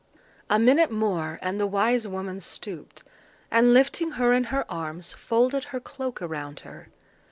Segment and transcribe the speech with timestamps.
[0.49, 3.03] A minute more and the wise woman stooped,
[3.51, 6.87] and lifting her in her arms, folded her cloak around her.